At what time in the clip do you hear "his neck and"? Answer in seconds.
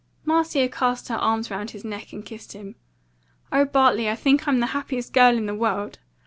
1.69-2.25